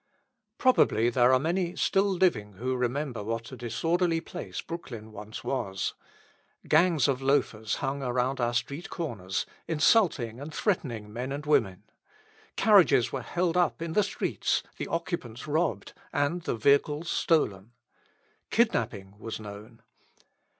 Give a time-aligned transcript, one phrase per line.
[0.57, 5.93] Probably there are many still living who remember what a disorderly place Brooklyn once was.
[6.67, 11.83] Gangs of loafers hung around our street corners, insulting and threatening men and women.
[12.55, 17.73] Carriages were held up in the streets, the occupants robbed, and the vehicles stolen.
[18.49, 19.83] Kidnapping was known.